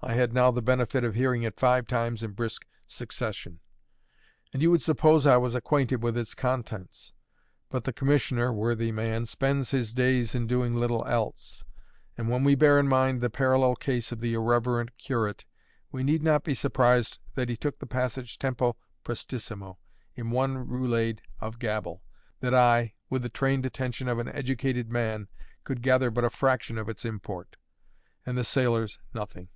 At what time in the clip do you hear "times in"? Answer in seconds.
1.88-2.30